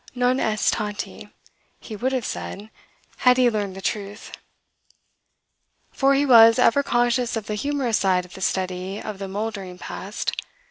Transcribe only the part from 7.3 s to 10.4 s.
of the humorous side of the study of the mouldering past.